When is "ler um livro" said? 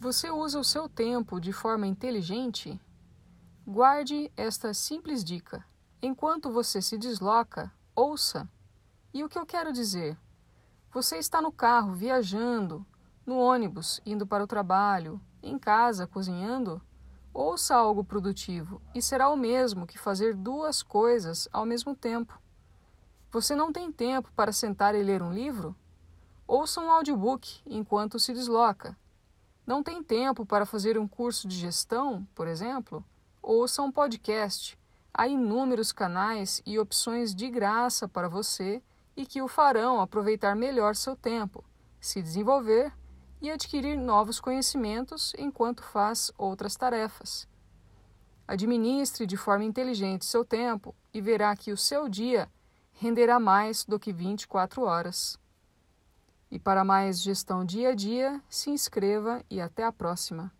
25.02-25.74